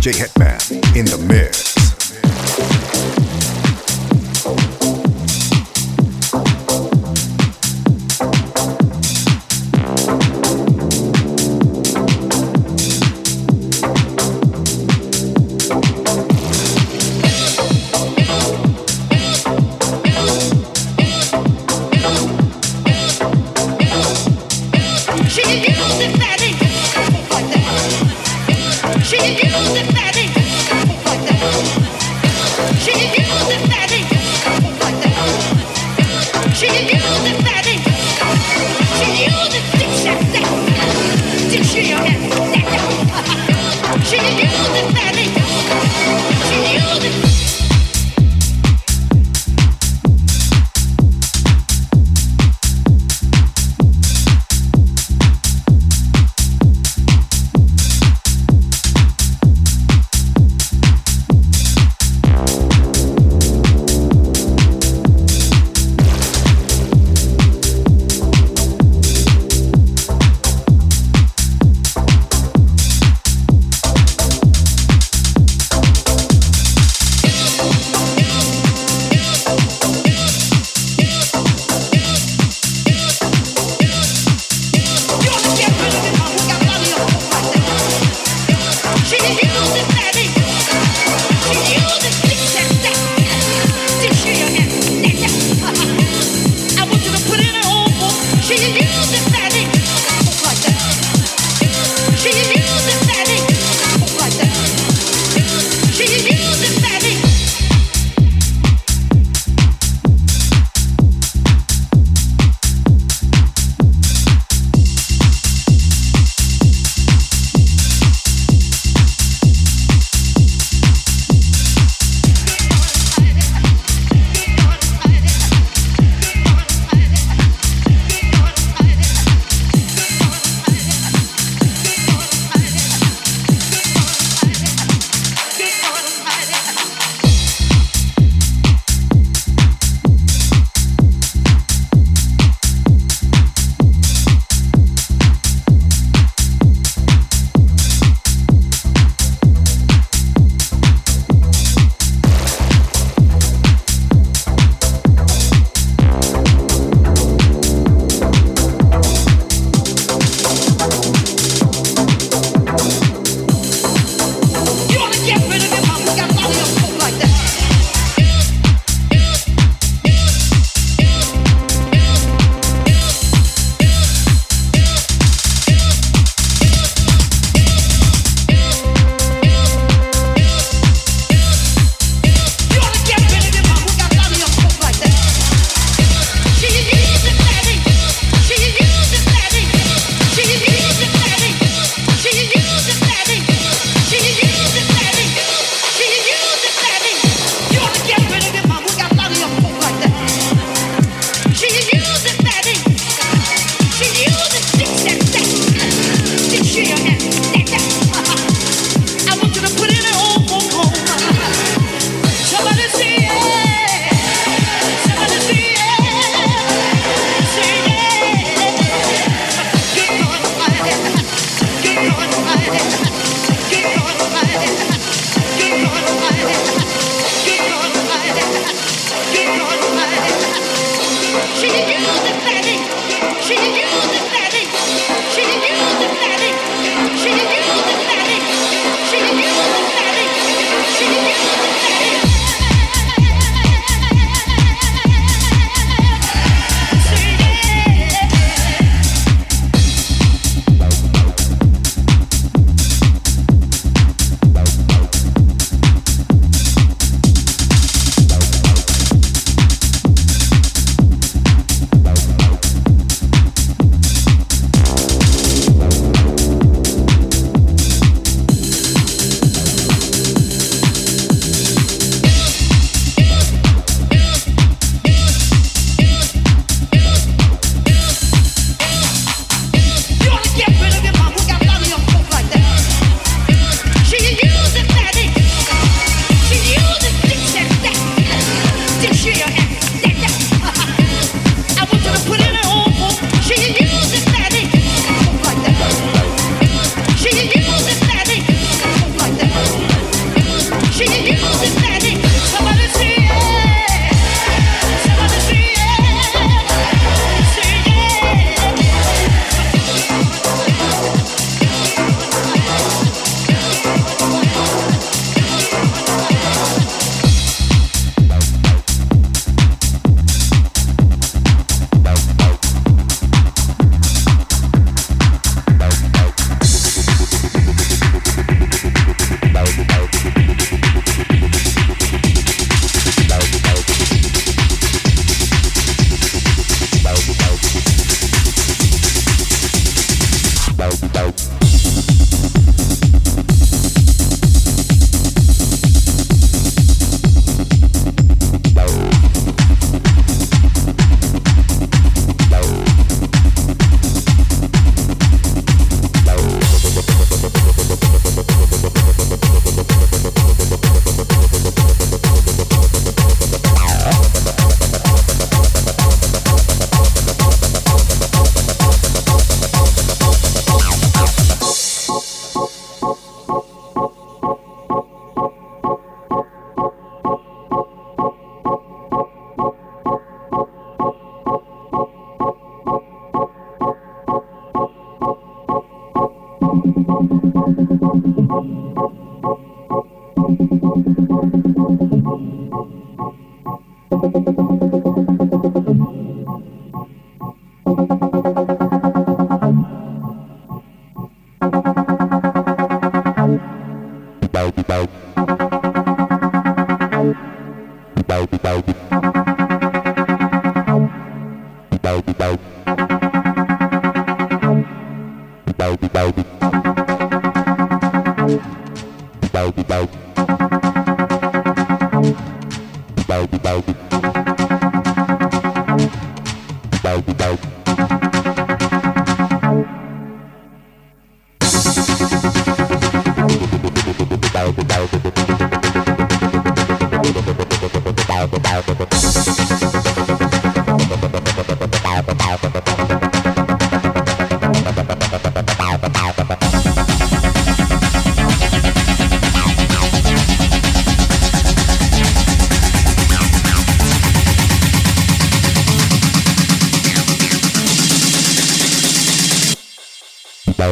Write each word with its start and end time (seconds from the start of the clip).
DJ 0.00 0.12
Hitman 0.12 0.96
in 0.96 1.04
the 1.04 1.18
mix. 1.28 1.69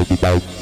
bye. 0.05 0.17
bye 0.21 0.58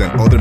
And 0.00 0.20
other 0.20 0.35